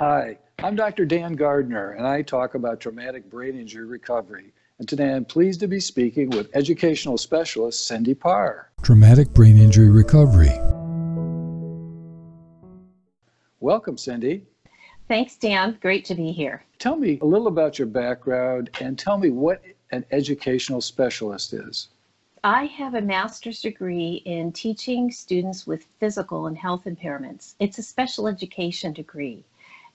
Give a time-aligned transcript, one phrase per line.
[0.00, 1.04] Hi, I'm Dr.
[1.04, 4.50] Dan Gardner, and I talk about traumatic brain injury recovery.
[4.78, 8.70] And today I'm pleased to be speaking with educational specialist Cindy Pahr.
[8.80, 10.58] Traumatic brain injury recovery.
[13.60, 14.46] Welcome, Cindy.
[15.06, 15.76] Thanks, Dan.
[15.82, 16.64] Great to be here.
[16.78, 21.88] Tell me a little about your background and tell me what an educational specialist is.
[22.42, 27.54] I have a master's degree in teaching students with physical and health impairments.
[27.58, 29.44] It's a special education degree.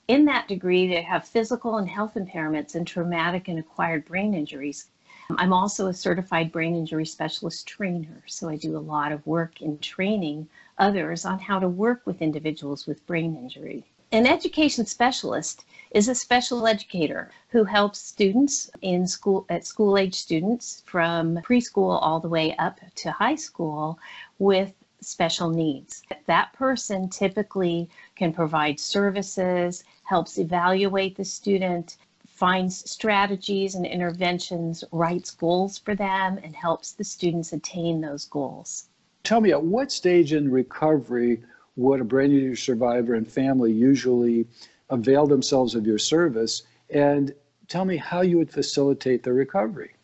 [0.07, 4.87] In that degree, they have physical and health impairments and traumatic and acquired brain injuries.
[5.31, 9.25] Um, I'm also a certified brain injury specialist trainer, so I do a lot of
[9.25, 13.83] work in training others on how to work with individuals with brain injury.
[14.11, 20.13] An education specialist is a special educator who helps students in school at school age
[20.13, 23.97] students from preschool all the way up to high school
[24.37, 24.71] with
[25.05, 26.03] special needs.
[26.25, 35.31] That person typically can provide services, helps evaluate the student, finds strategies and interventions, writes
[35.31, 38.89] goals for them, and helps the students attain those goals.
[39.23, 41.41] Tell me, at what stage in recovery
[41.77, 44.47] would a brain injury survivor and family usually
[44.89, 46.63] avail themselves of your service?
[46.89, 47.33] And
[47.67, 49.95] tell me how you would facilitate their recovery.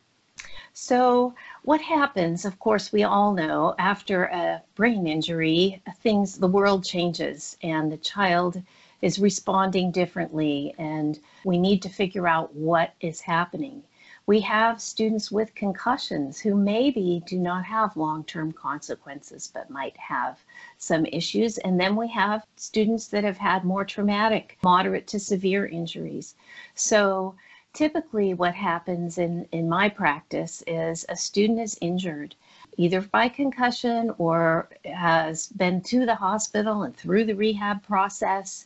[0.73, 6.83] So, what happens, of course, we all know after a brain injury, things, the world
[6.83, 8.61] changes and the child
[9.01, 13.83] is responding differently, and we need to figure out what is happening.
[14.27, 19.97] We have students with concussions who maybe do not have long term consequences but might
[19.97, 20.39] have
[20.77, 21.57] some issues.
[21.57, 26.35] And then we have students that have had more traumatic, moderate to severe injuries.
[26.75, 27.35] So
[27.73, 32.35] typically, what happens in, in my practice is a student is injured
[32.77, 38.65] either by concussion or has been to the hospital and through the rehab process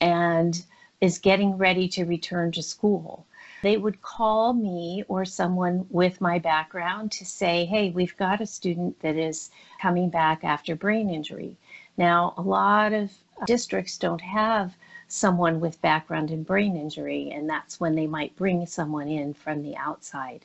[0.00, 0.64] and
[1.00, 3.26] is getting ready to return to school
[3.64, 8.46] they would call me or someone with my background to say, hey, we've got a
[8.46, 9.50] student that is
[9.80, 11.56] coming back after brain injury.
[11.96, 13.10] Now, a lot of
[13.46, 14.76] districts don't have
[15.08, 19.62] someone with background in brain injury, and that's when they might bring someone in from
[19.62, 20.44] the outside.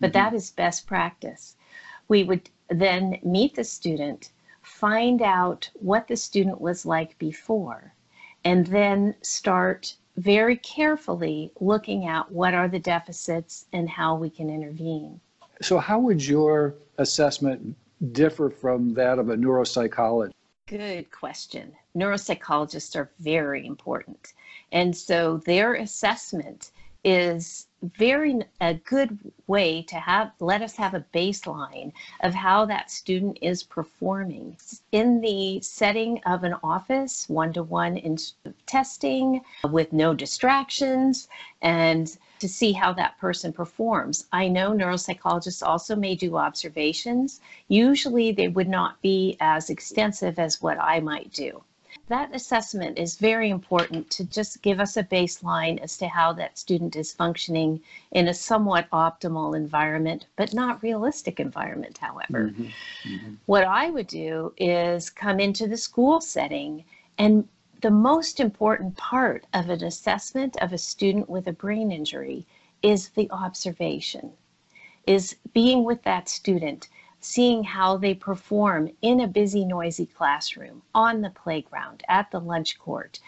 [0.00, 0.18] But mm-hmm.
[0.18, 1.56] that is best practice.
[2.08, 4.30] We would then meet the student,
[4.62, 7.94] find out what the student was like before,
[8.44, 14.48] and then start very carefully looking at what are the deficits and how we can
[14.48, 15.20] intervene.
[15.60, 17.76] So, how would your assessment
[18.12, 20.32] differ from that of a neuropsychologist?
[20.66, 21.76] Good question.
[21.94, 24.32] Neuropsychologists are very important.
[24.72, 26.70] And so, their assessment
[27.04, 31.92] is very a good way to have let us have a baseline
[32.22, 34.56] of how that student is performing
[34.92, 38.16] in the setting of an office one-to-one in
[38.64, 41.28] testing with no distractions
[41.60, 44.26] and to see how that person performs.
[44.30, 47.40] I know neuropsychologists also may do observations.
[47.68, 51.64] Usually they would not be as extensive as what I might do.
[52.08, 56.58] That assessment is very important to just give us a baseline as to how that
[56.58, 62.50] student is functioning in a somewhat optimal environment, but not realistic environment, however.
[62.50, 62.64] Mm-hmm.
[63.08, 63.34] Mm-hmm.
[63.46, 66.84] What I would do is come into the school setting
[67.16, 67.48] and
[67.84, 72.46] the most important part of an assessment of a student with a brain injury
[72.80, 74.32] is the observation,
[75.06, 76.88] is being with that student,
[77.20, 82.78] seeing how they perform in a busy, noisy classroom, on the playground, at the lunch
[82.78, 83.20] court,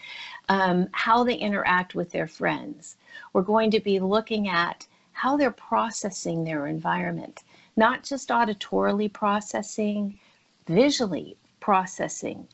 [0.49, 2.97] um, how they interact with their friends.
[3.35, 7.45] We're going to be looking at how they're processing their environment,
[7.77, 10.19] not just auditorily processing,
[10.67, 12.49] visually processing,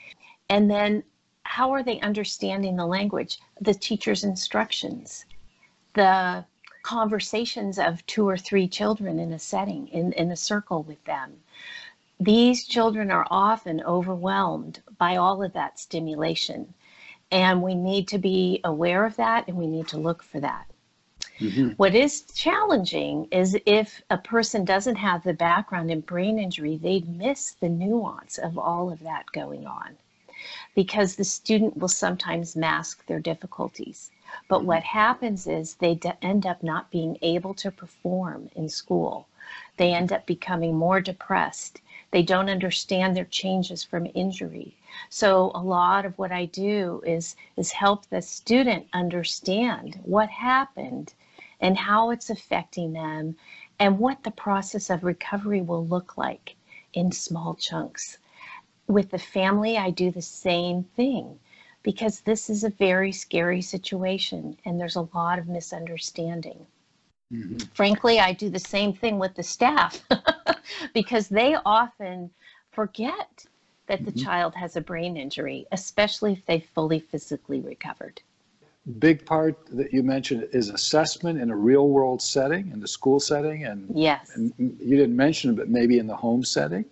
[0.49, 1.05] and then
[1.45, 5.27] how are they understanding the language, the teacher's instructions,
[5.95, 6.45] the
[6.83, 11.35] conversations of two or three children in a setting, in, in a circle with them.
[12.19, 16.73] These children are often overwhelmed by all of that stimulation.
[17.31, 20.67] And we need to be aware of that and we need to look for that.
[21.39, 21.71] Mm-hmm.
[21.71, 27.09] What is challenging is if a person doesn't have the background in brain injury, they'd
[27.09, 29.97] miss the nuance of all of that going on
[30.75, 34.11] because the student will sometimes mask their difficulties.
[34.49, 34.69] But mm-hmm.
[34.69, 39.27] what happens is they end up not being able to perform in school.
[39.77, 41.81] They end up becoming more depressed.
[42.11, 44.75] They don't understand their changes from injury.
[45.11, 51.15] So a lot of what I do is is help the student understand what happened
[51.61, 53.37] and how it's affecting them
[53.79, 56.57] and what the process of recovery will look like
[56.93, 58.19] in small chunks.
[58.87, 61.39] With the family, I do the same thing
[61.83, 66.67] because this is a very scary situation and there's a lot of misunderstanding.
[67.33, 67.69] Mhm.
[67.75, 70.05] Frankly, I do the same thing with the staff
[70.95, 72.31] because they often
[72.71, 73.47] forget
[73.87, 74.23] that the Mhm.
[74.23, 78.21] child has a brain injury, especially if they've fully physically recovered.
[78.99, 83.21] Big part that you mentioned is assessment in a real world setting, in the school
[83.21, 84.37] setting, and, Yes.
[84.37, 86.85] and you didn't mention it, but maybe in the home setting.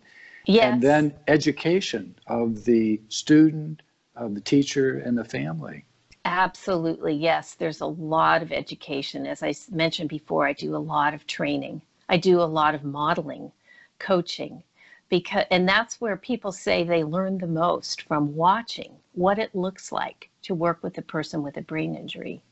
[0.51, 0.75] Yes.
[0.75, 3.83] And then education of the student,
[4.17, 5.85] of the teacher, and the family.
[6.25, 7.55] Absolutely, yes.
[7.55, 9.27] There's a lot of education.
[9.27, 11.81] As I mentioned before, I do a lot of training.
[12.09, 13.53] I do a lot of modeling,
[13.99, 14.63] coaching,
[15.09, 19.93] because and that's where people say they learn the most from watching what it looks
[19.93, 22.43] like to work with a person with a brain injury.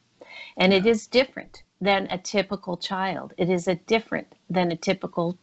[0.57, 3.35] And it is different than a typical child.
[3.37, 5.39] It is a different than a typical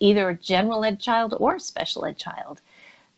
[0.00, 2.60] either a general ed child or a special ed child.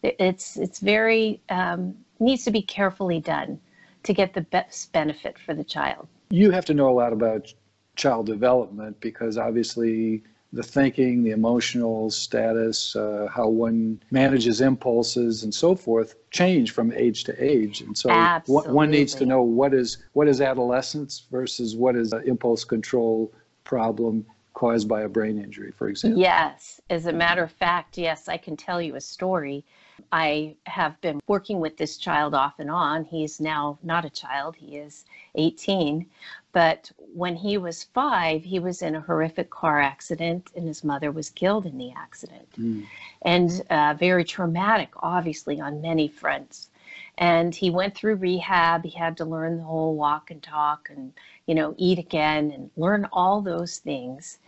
[0.03, 3.61] It's it's very um, needs to be carefully done
[4.03, 6.09] to get the best benefit for the child.
[6.31, 7.53] You have to know a lot about
[7.97, 10.23] child development because obviously
[10.53, 16.93] the thinking, the emotional status, uh, how one manages impulses and so forth change from
[16.93, 17.81] age to age.
[17.83, 18.09] And so
[18.47, 22.65] one, one needs to know what is what is adolescence versus what is an impulse
[22.65, 23.33] control
[23.65, 26.21] problem caused by a brain injury, for example.
[26.21, 29.65] Yes, as a matter of fact, yes, I can tell you a story.
[30.13, 33.05] I have been working with this child off and on.
[33.05, 35.05] He's now not a child, he is
[35.37, 36.07] 18.
[36.53, 41.13] But when he was five, he was in a horrific car accident and his mother
[41.13, 42.49] was killed in the accident.
[42.59, 42.87] Mm.
[43.23, 46.71] and uh, very traumatic, obviously, on many fronts.
[47.19, 48.85] And he went through rehab.
[48.85, 51.13] He had to learn the whole walk and talk and,
[51.47, 54.39] you know, eat again and learn all those things.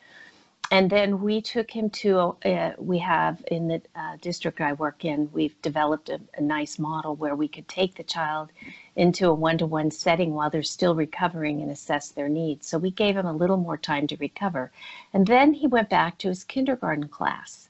[0.73, 5.05] And then we took him to, uh, we have in the uh, district I work
[5.05, 8.49] in, we've developed a, a nice model where we could take the child
[8.97, 12.67] into a one to one setting while they're still recovering and assess their needs.
[12.67, 14.73] So we gave him a little more time to recover.
[15.13, 17.69] And then he went back to his kindergarten class.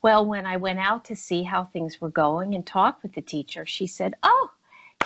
[0.00, 3.22] Well, when I went out to see how things were going and talked with the
[3.22, 4.52] teacher, she said, Oh,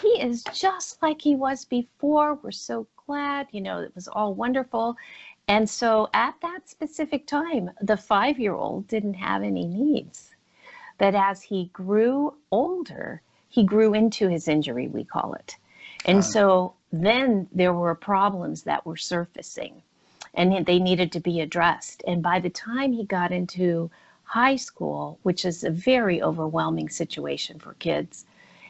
[0.02, 2.34] he is just like he was before.
[2.34, 3.46] We're so glad.
[3.50, 4.96] You know, it was all wonderful.
[5.46, 10.30] And so at that specific time, the five year old didn't have any needs.
[10.98, 15.56] But as he grew older, he grew into his injury, we call it.
[16.06, 19.82] And so then there were problems that were surfacing
[20.34, 22.02] and they needed to be addressed.
[22.06, 23.90] And by the time he got into
[24.24, 28.24] high school, which is a very overwhelming situation for kids,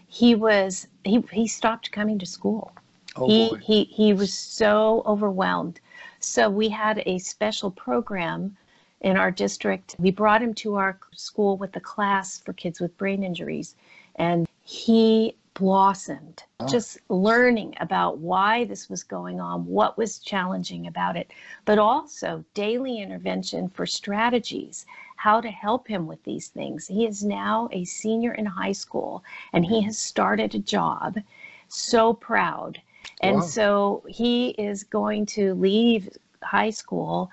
[0.06, 2.72] he was he he stopped coming to school.
[3.16, 3.56] Oh he boy.
[3.56, 5.80] he he was so overwhelmed.
[6.24, 8.56] So we had a special program
[9.02, 9.94] in our district.
[9.98, 13.76] We brought him to our school with a class for kids with brain injuries
[14.16, 16.66] and he blossomed Oh.
[16.66, 21.30] just learning about why this was going on, what was challenging about it,
[21.66, 24.86] but also daily intervention for strategies,
[25.16, 26.86] how to help him with these things.
[26.86, 29.22] He is now a senior in high school
[29.52, 31.18] and he has started a job.
[31.68, 32.80] So proud.
[33.20, 33.42] And Wow.
[33.42, 36.08] so he is going to leave
[36.42, 37.30] high school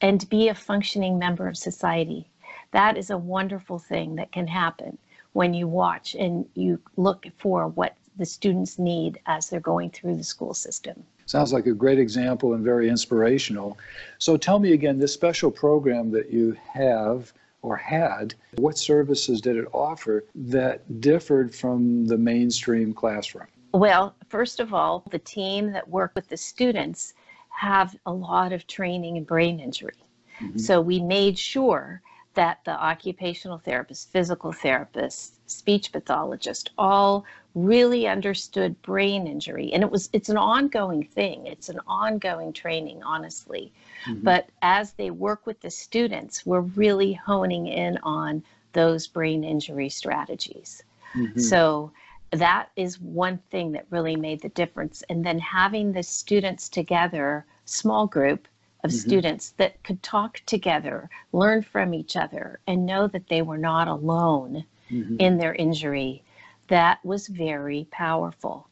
[0.00, 2.28] and be a functioning member of society.
[2.72, 4.98] That is a wonderful thing that can happen
[5.32, 10.16] when you watch and you look for what the students need as they're going through
[10.16, 11.02] the school system.
[11.26, 13.78] Sounds like a great example and very inspirational.
[14.18, 19.56] So tell me again, this special program that you have or had, what services did
[19.56, 23.46] it offer that differed from the mainstream classroom?
[23.72, 27.12] Well, first of all, the team that work with the students
[27.50, 30.02] have a lot of training in brain injury.
[30.40, 30.58] Mhm.
[30.58, 32.00] So we made sure
[32.32, 39.90] that the occupational therapist, physical therapist, speech pathologist all really understood brain injury and it
[39.90, 41.46] was it's an ongoing thing.
[41.46, 43.70] It's an ongoing training, honestly.
[44.06, 44.24] Mhm.
[44.24, 49.90] But as they work with the students, we're really honing in on those brain injury
[49.90, 50.82] strategies.
[51.12, 51.38] Mhm.
[51.38, 51.92] So
[52.32, 55.02] that is one thing that really made the difference.
[55.08, 58.48] And then having the students together, small group
[58.84, 58.94] of Mhm.
[58.94, 63.86] students that could talk together, learn from each other, and know that they were not
[63.86, 65.16] alone Mhm.
[65.20, 66.24] in their injury,
[66.68, 68.68] that was very powerful.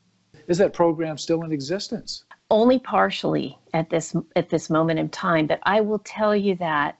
[0.48, 2.24] Is that program still in existence?
[2.50, 6.99] Only partially at this at this moment in time, but I will tell you that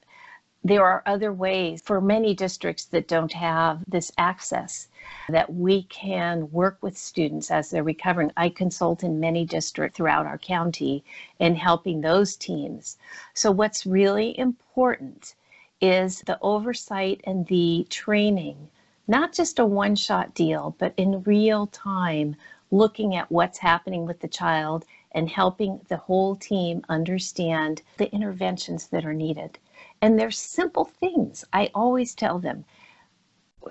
[0.62, 4.88] there are other ways for many districts that don't have this access
[5.31, 8.31] that we can work with students as they're recovering.
[8.37, 11.02] I consult in many districts throughout our county
[11.38, 12.99] in helping those teams.
[13.33, 15.35] So, what's really important
[15.81, 18.69] is the oversight and the training,
[19.09, 22.37] not just a one shot deal, but in real time,
[22.71, 28.88] looking at what's happening with the child and helping the whole team understand the interventions
[28.88, 29.59] that are needed.
[30.02, 31.45] And they're simple things.
[31.52, 32.64] I always tell them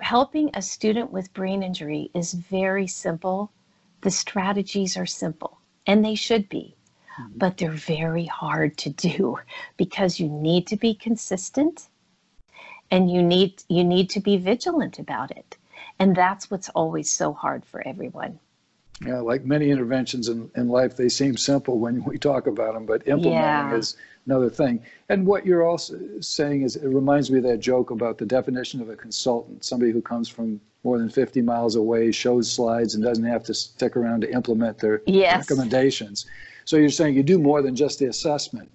[0.00, 3.50] helping a student with brain injury is very simple.
[4.02, 6.76] The strategies are simple, and they should be,
[7.18, 7.32] mm-hmm.
[7.36, 9.38] but they're very hard to do
[9.76, 11.88] because you need to be consistent
[12.90, 15.56] and you need you need to be vigilant about it.
[15.98, 18.38] And that's what's always so hard for everyone.
[19.06, 22.84] Yeah, like many interventions in, in life, they seem simple when we talk about them,
[22.84, 23.74] but implementing Yeah.
[23.76, 24.82] is another thing.
[25.08, 28.80] And what you're also saying is, it reminds me of that joke about the definition
[28.82, 33.02] of a consultant, somebody who comes from more than 50 miles away, shows slides, and
[33.02, 35.48] doesn't have to stick around to implement their Yes.
[35.50, 36.26] recommendations.
[36.66, 38.70] So you're saying you do more than just the assessment.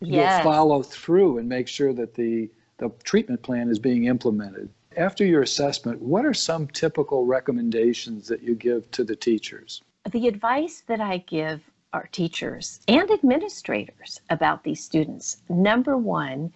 [0.00, 0.42] Yes.
[0.42, 4.70] You'll follow through and make sure that the, the treatment plan is being implemented.
[4.98, 9.80] After your assessment, what are some typical recommendations that you give to the teachers?
[10.10, 11.60] the advice that I give
[11.92, 16.52] our teachers and administrators about these students number one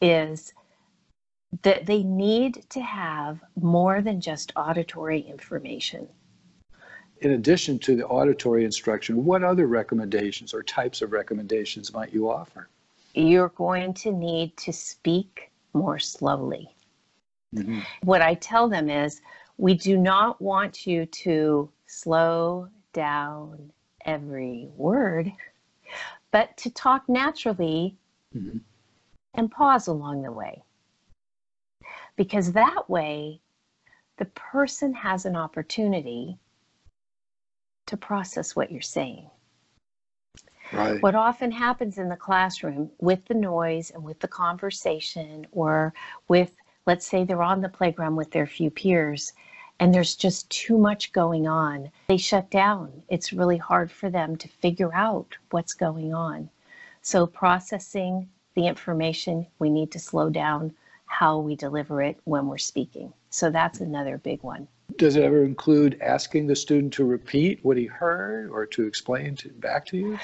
[0.00, 0.54] is
[1.62, 6.08] that they need to have more than just auditory information.
[7.20, 12.30] In addition to the auditory instruction, what other recommendations or types of recommendations might you
[12.30, 12.68] offer?
[13.14, 16.74] You're going to need to speak more slowly.
[18.02, 19.20] What I tell them is
[19.58, 23.72] we do not want you to slow down
[24.04, 25.32] every word,
[26.30, 27.96] but to talk naturally
[28.34, 28.60] Mhm.
[29.34, 30.62] and pause along the way.
[32.16, 33.40] Because that way,
[34.16, 36.38] the person has an opportunity
[37.86, 39.30] to process what you're saying.
[40.72, 41.02] Right.
[41.02, 45.92] What often happens in the classroom with the noise and with the conversation, or
[46.28, 46.54] with,
[46.86, 49.32] let's say, they're on the playground with their few peers
[49.82, 53.02] and there's just too much going on, they shut down.
[53.08, 56.50] It's really hard for them to figure out what's going on.
[57.00, 60.72] So, processing the information, we need to slow down
[61.06, 63.12] how we deliver it when we're speaking.
[63.30, 64.68] So, that's another big one.
[64.98, 69.34] Does it ever include asking the student to repeat what he heard or to explain
[69.36, 70.18] to, back to you?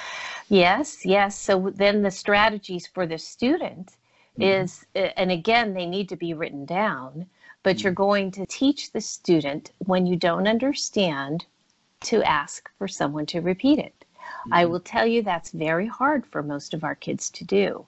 [0.47, 1.37] Yes, yes.
[1.37, 3.97] So then the strategies for the student
[4.39, 4.63] Mm-hmm.
[4.63, 7.27] is, eh, and again, they need to be written down,
[7.63, 8.03] but you're mm-hmm.
[8.03, 11.45] going to teach the student when you don't understand
[12.01, 14.05] to ask for someone to repeat it.
[14.51, 14.71] I mm-hmm.
[14.71, 17.85] will tell you that's very hard for most of our kids to do.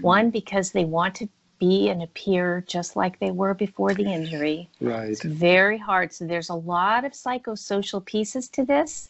[0.00, 4.70] One, because they want to be and appear just like they were before the injury.
[4.80, 5.10] Right.
[5.10, 6.12] It's very hard.
[6.12, 9.08] So there's a lot of psychosocial pieces to this.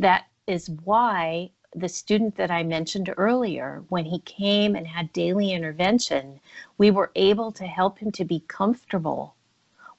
[0.00, 5.52] That is why the student that I mentioned earlier, when he came and had daily
[5.52, 6.40] intervention,
[6.78, 9.34] we were able to help him to be comfortable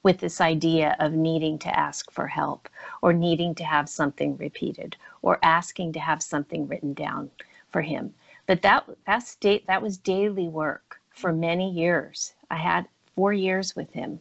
[0.02, 2.68] with this idea of needing to ask for help
[3.02, 7.30] or needing to have something repeated or asking to have something written down
[7.70, 8.14] for him.
[8.46, 12.34] But that that's da- that was daily work for many years.
[12.50, 14.20] I had 4 years with him.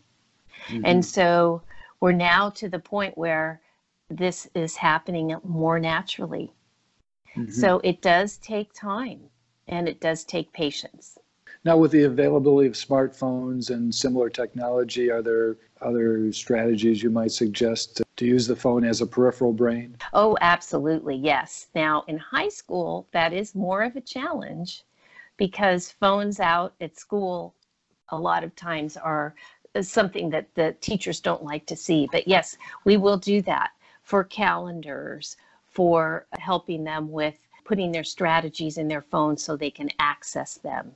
[0.67, 0.85] Mm-hmm.
[0.85, 1.61] And so
[1.99, 3.61] we're now to the point where
[4.09, 6.51] this is happening more naturally.
[7.35, 7.51] Mm-hmm.
[7.51, 9.21] So it does take time
[9.67, 11.17] and it does take patience.
[11.65, 17.31] Now, with the availability of smartphones and similar technology, are there other strategies you might
[17.31, 19.95] suggest to, to use the phone as a peripheral brain?
[20.11, 21.15] Oh, absolutely.
[21.15, 21.67] Yes.
[21.73, 24.83] Now, in high school, that is more of a challenge
[25.37, 27.55] because phones out at school
[28.09, 29.33] a lot of times are
[29.75, 32.07] uh, something that the teachers don't like to see.
[32.11, 33.71] But yes, we will do that
[34.01, 35.37] for calendars,
[35.73, 40.91] for helping them with putting their strategies in their phone so they can access them.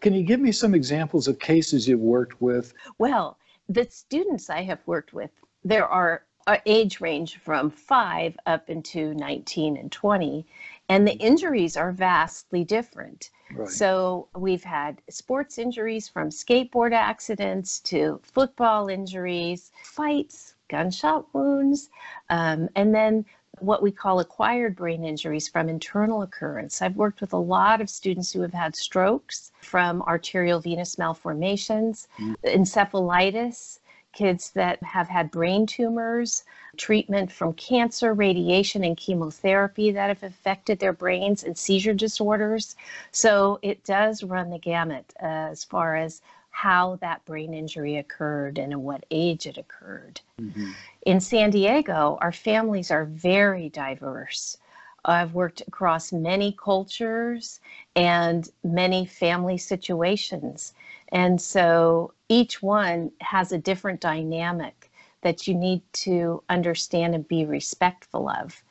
[0.00, 2.72] Can you give me some examples of cases you've worked with?
[2.98, 5.30] Well, the students I have worked with,
[5.64, 6.24] there are
[6.66, 10.46] age range from five up into 19 and 20,
[10.88, 13.30] and the injuries are vastly different.
[13.54, 13.68] Right.
[13.68, 21.90] So we've had sports injuries from skateboard accidents to football injuries, fights, gunshot wounds,
[22.30, 23.24] um, and then
[23.62, 26.82] what we call acquired brain injuries from internal occurrence.
[26.82, 32.08] I've worked with a lot of students who have had strokes from arterial venous malformations,
[32.44, 33.78] encephalitis,
[34.12, 36.44] kids that have had brain tumors,
[36.76, 42.76] treatment from cancer, radiation, and chemotherapy that have affected their brains, and seizure disorders.
[43.10, 46.20] So it does run the gamut uh, as far as
[46.52, 50.20] how that brain injury occurred and in what age it occurred.
[50.40, 50.70] Mm-hmm.
[51.04, 54.58] In San Diego, our families are very diverse.
[55.04, 57.58] I've worked across many cultures
[57.96, 60.74] and many family situations.
[61.08, 64.90] And so each one has a different dynamic
[65.22, 68.62] that you need to understand and be respectful of.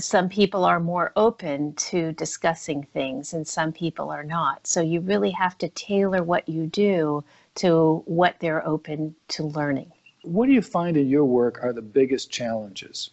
[0.00, 4.66] Some people are more open to discussing things and some people are not.
[4.66, 7.24] So you really have to tailor what you do
[7.56, 9.90] to what they're open to learning.
[10.22, 13.10] What do you find in your work are the biggest challenges?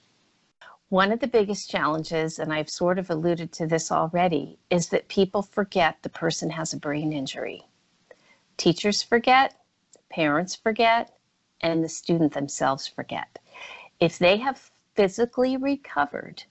[0.89, 5.07] One of the biggest challenges, and I've sort of alluded to this already, is that
[5.07, 7.63] people forget the person has a brain injury.
[8.57, 9.55] Teachers forget,
[10.09, 11.15] parents forget,
[11.61, 13.37] and the student themselves forget.
[13.99, 16.43] If they have physically recovered,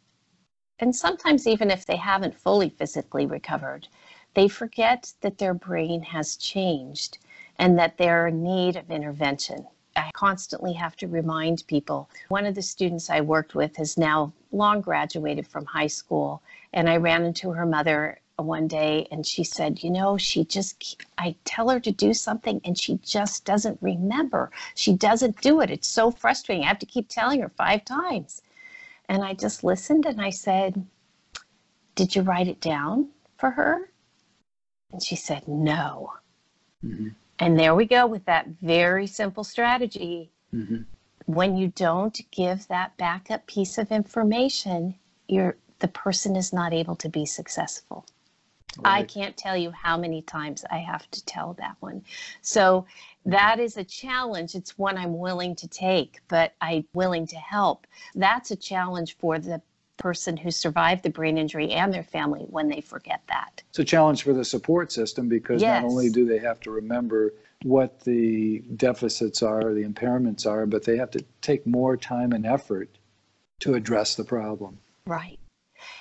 [0.81, 3.89] and sometimes even if they haven't fully physically recovered,
[4.35, 7.19] they forget that their brain has changed
[7.59, 9.67] and that they're in need of intervention.
[9.97, 12.09] I constantly have to remind people.
[12.29, 16.41] One of the students I worked with has now long graduated from high school,
[16.73, 21.03] and I ran into her mother one day and she said, You know, she just,
[21.19, 24.53] I tell her to do something and she just doesn't remember.
[24.77, 25.71] She doesn't do it.
[25.71, 26.65] It's so frustrating.
[26.65, 28.43] I have to keep telling her five times.
[29.09, 30.87] And I just listened and I said,
[31.95, 33.91] Did you write it down for her?
[34.93, 36.13] And she said, No.
[36.85, 37.09] Mm-hmm.
[37.39, 40.31] And there we go with that very simple strategy.
[40.55, 40.83] Mm-hmm.
[41.27, 44.97] When you don't give that backup piece of information,
[45.29, 48.07] you're, the person is not able to be successful.
[48.79, 49.01] Right.
[49.01, 52.03] I can't tell you how many times I have to tell that one.
[52.43, 52.87] So
[53.27, 54.55] that is a challenge.
[54.55, 57.87] It's one I'm willing to take, but I'm willing to help.
[58.15, 59.61] That's a challenge for the
[59.97, 63.63] person who survived the brain injury and their family when they forget that.
[63.71, 65.83] It's a challenge for the support system because yes.
[65.83, 70.85] not only do they have to remember what the deficits are, the impairments are, but
[70.85, 72.89] they have to take more time and effort
[73.61, 74.79] to address the problem.
[75.05, 75.41] Right.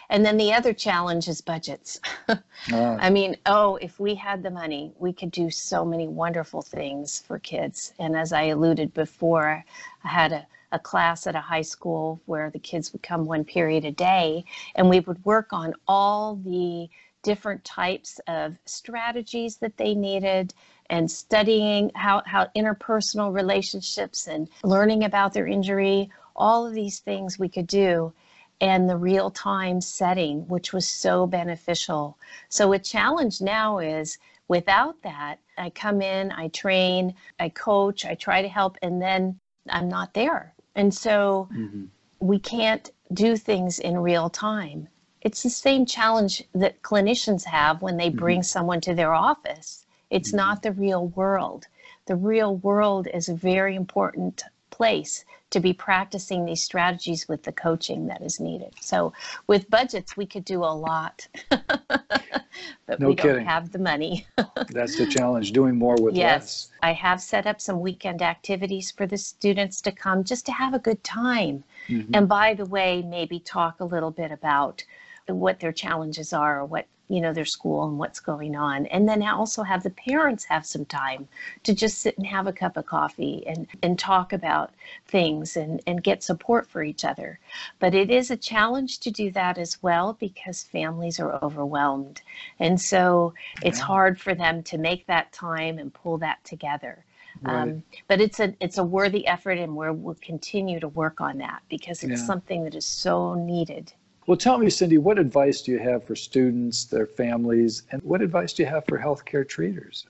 [0.10, 2.00] And then the other challenge is budgets.
[2.30, 2.38] ah.
[2.72, 7.20] I mean, oh, if we had the money, we could do so many wonderful things
[7.20, 7.94] for kids.
[8.00, 9.66] And as I alluded before,
[10.04, 13.44] I had a, a class at a high school where the kids would come one
[13.44, 14.46] period a day,
[14.76, 16.90] and we would work on all the
[17.24, 20.54] different types of strategies that they needed
[20.90, 27.40] and studying how, how interpersonal relationships and learning about their injury all of these things
[27.40, 28.14] we could do
[28.62, 32.18] and the real time setting, which was so beneficial.
[32.50, 34.18] So, a challenge now is
[34.48, 39.40] without that, I come in, I train, I coach, I try to help, and then
[39.70, 40.54] I'm not there.
[40.76, 41.86] And so mm-hmm.
[42.20, 44.88] we can't do things in real time.
[45.22, 48.44] It's the same challenge that clinicians have when they bring mm-hmm.
[48.44, 49.86] someone to their office.
[50.10, 50.38] It's mm-hmm.
[50.38, 51.68] not the real world.
[52.06, 57.52] The real world is a very important place to be practicing these strategies with the
[57.52, 58.74] coaching that is needed.
[58.82, 59.14] So
[59.48, 63.38] with budgets, we could do a lot, but no we kidding.
[63.38, 64.28] don't have the money.
[64.70, 66.72] That's the challenge, doing more with yes, less.
[66.84, 70.74] I have set up some weekend activities for the students to come just to have
[70.74, 71.64] a good time.
[71.88, 72.12] Mm-hmm.
[72.14, 74.84] And by the way, maybe talk a little bit about
[75.28, 79.08] what their challenges are or what you know their school and what's going on and
[79.08, 81.28] then also have the parents have some time
[81.64, 84.72] to just sit and have a cup of coffee and and talk about
[85.08, 87.40] things and and get support for each other
[87.80, 92.22] but it is a challenge to do that as well because families are overwhelmed
[92.60, 97.04] and so it's hard for them to make that time and pull that together
[97.42, 97.62] Right.
[97.62, 101.38] Um, but it's a it's a worthy effort, and we will continue to work on
[101.38, 102.26] that because it's yeah.
[102.26, 103.94] something that is so needed.
[104.28, 108.22] Well, tell me, Cindy, what advice do you have for students, their families, and what
[108.22, 110.06] advice do you have for healthcare treaters?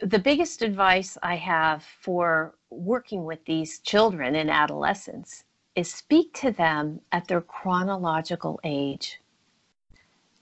[0.00, 5.42] The biggest advice I have for working with these children and adolescents
[5.74, 9.20] is speak to them at their chronological age.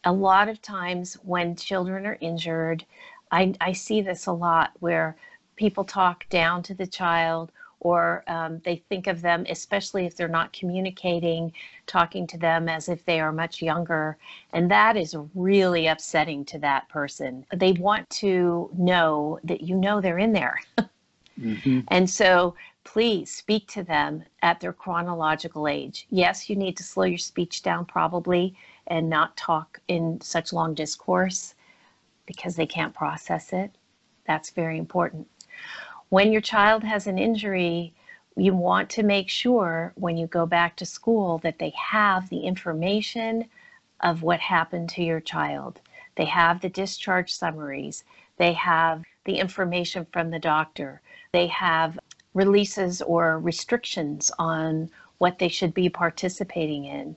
[0.04, 2.84] A lot of times when children are injured,
[3.30, 5.16] I, I see this a lot where
[5.56, 10.28] people talk down to the child or um, they think of them, especially if they're
[10.28, 11.52] not communicating,
[11.86, 14.18] talking to them as if they are much younger.
[14.52, 17.44] And that is really upsetting to that person.
[17.56, 20.60] They want to know that you know they're in there.
[21.40, 21.80] mm-hmm.
[21.88, 26.06] And so please speak to them at their chronological age.
[26.10, 28.54] Yes, you need to slow your speech down probably
[28.88, 31.54] and not talk in such long discourse
[32.26, 33.70] because they can't process it.
[34.26, 35.26] That's very important
[36.10, 37.94] when your child has an injury,
[38.36, 42.40] you want to make sure when you go back to school that they have the
[42.40, 43.48] information
[44.00, 45.80] of what happened to your child.
[46.16, 48.02] They have the discharge summaries,
[48.38, 51.96] they have the information from the doctor, they have
[52.34, 57.16] releases or restrictions on what they should be participating in.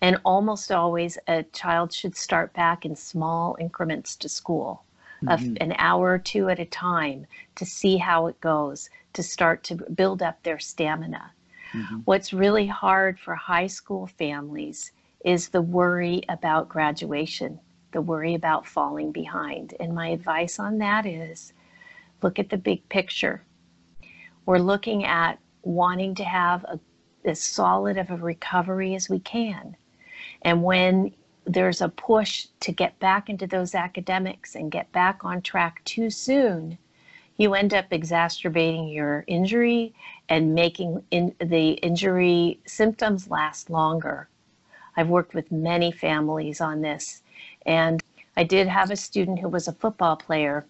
[0.00, 4.82] And almost always, a child should start back in small increments to school
[5.24, 5.54] mm-hmm.
[5.60, 9.74] an hour or two at a time to see how it goes, to start to
[9.74, 11.32] build up their stamina.
[11.72, 11.98] Mm-hmm.
[12.04, 14.92] What's really hard for high school families
[15.24, 17.60] is the worry about graduation,
[17.92, 19.74] the worry about falling behind.
[19.78, 21.52] And my advice on that is
[22.22, 23.42] look at the big picture.
[24.46, 26.80] We're looking at wanting to have a,
[27.24, 29.76] as solid of a recovery as we can.
[30.42, 31.12] And when
[31.46, 36.10] there's a push to get back into those academics and get back on track too
[36.10, 36.78] soon,
[37.38, 39.94] you end up exacerbating your injury
[40.28, 44.28] and making in, the injury symptoms last longer.
[44.96, 47.22] I've worked with many families on this,
[47.64, 48.02] and
[48.36, 50.66] I did have a student who was a football player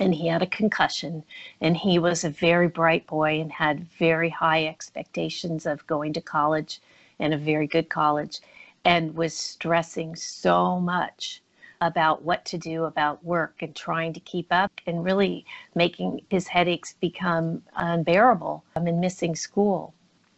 [0.00, 1.22] and he had a concussion
[1.60, 6.20] and he was a very bright boy and had very high expectations of going to
[6.20, 6.80] college
[7.20, 8.40] and a very good college
[8.84, 11.42] and was stressing so much
[11.80, 15.44] about what to do about work and trying to keep up and really
[15.74, 19.94] making his headaches become unbearable um, and missing school.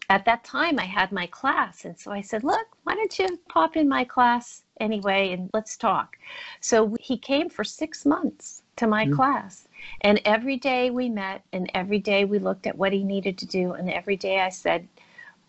[0.08, 3.38] At that time, I had my class, and so I said, Look, why don't you
[3.48, 6.16] pop in my class anyway and let's talk?
[6.60, 9.14] So he came for six months to my mm-hmm.
[9.14, 9.66] class,
[10.02, 13.46] and every day we met, and every day we looked at what he needed to
[13.46, 14.86] do, and every day I said,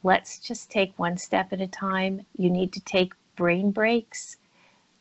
[0.07, 2.25] let's just take one step at a time.
[2.37, 4.37] You need to take brain breaks.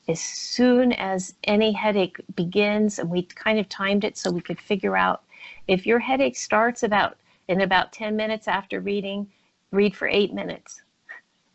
[0.08, 4.60] As soon as any headache begins, and we kind of timed it so we could
[4.60, 5.22] figure out
[5.68, 9.30] if your headache starts about in about 10 minutes after reading,
[9.70, 10.82] read for eight minutes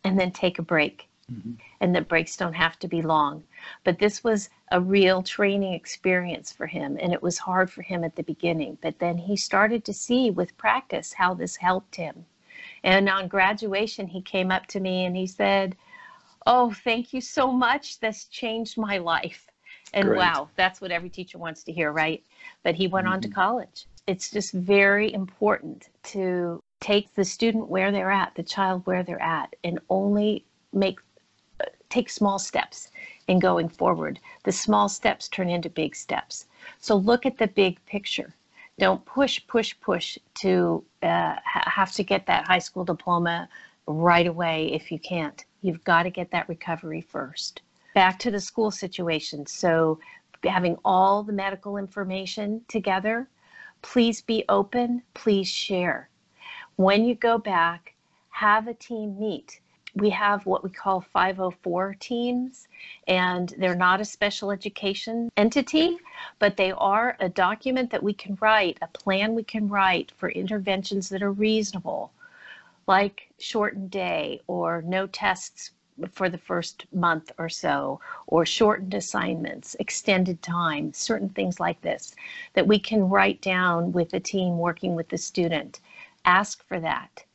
[0.06, 1.10] and then take a break.
[1.30, 1.56] Mm-hmm.
[1.82, 3.44] And the breaks don't have to be long.
[3.84, 6.98] But this was a real training experience for him.
[7.02, 8.78] And it was hard for him at the beginning.
[8.82, 12.26] But then he started to see with practice how this helped him.
[12.84, 15.76] And on graduation, he came up to me and he said,
[16.48, 18.00] Oh, thank you so much.
[18.00, 19.46] This changed my life.
[19.94, 20.17] And Great.
[20.17, 22.24] wow, that's what every teacher wants to hear, right?
[22.63, 23.13] But he went mm-hmm.
[23.13, 23.36] on to mm-hmm.
[23.36, 23.86] college.
[24.08, 29.22] It's just very important to take the student where they're at, the child where they're
[29.22, 31.00] at, and only make
[31.60, 32.89] uh, take small steps
[33.28, 34.20] in going forward.
[34.44, 36.48] The small steps turn into big steps.
[36.80, 38.34] So look at the big picture.
[38.80, 43.48] Don't push, push, push to uh, have to get that high school diploma
[43.88, 45.46] right away if you can't.
[45.62, 47.62] You've got to get that recovery first.
[47.94, 49.46] Back to the school situation.
[49.46, 50.00] So,
[50.44, 53.30] having all the medical information together,
[53.82, 56.10] please be open, please share.
[56.78, 57.94] When you go back,
[58.30, 59.61] have a team meet
[59.96, 62.68] we have what we call 504 teams,
[63.08, 65.98] and they're not a special education entity,
[66.40, 70.30] but they are a document that we can write, a plan we can write for
[70.30, 72.12] interventions that are reasonable,
[72.88, 75.72] like shortened day or no tests
[76.14, 82.16] for the first month or so, or shortened assignments, extended time, certain things like this,
[82.54, 85.82] that we can write down with the team working with the student.
[86.24, 87.26] Ask for that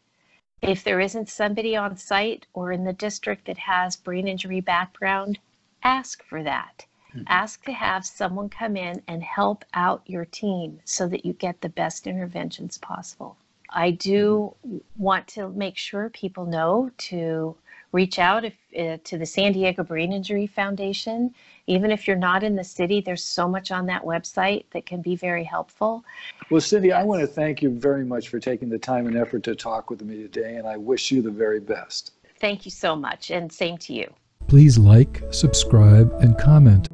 [0.62, 5.38] if there isn't somebody on site or in the district that has brain injury background,
[5.82, 6.86] ask for that.
[7.10, 7.24] Mm-hmm.
[7.26, 11.60] Ask to have someone come in and help out your team so that you get
[11.60, 13.36] the best interventions possible.
[13.70, 14.78] I do mm-hmm.
[14.96, 17.56] want to make sure people know to
[17.92, 21.34] reach out if, uh, to the San Diego Brain Injury Foundation.
[21.66, 25.02] Even if you're not in the city, there's so much on that website that can
[25.02, 26.04] be very helpful.
[26.50, 29.42] Well, Cindy, I want to thank you very much for taking the time and effort
[29.44, 32.12] to talk with me today, and I wish you the very best.
[32.38, 34.12] Thank you so much, and same to you.
[34.46, 36.88] Please like, subscribe, and comment.